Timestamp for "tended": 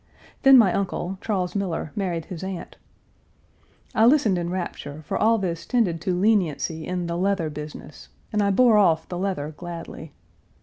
5.63-6.01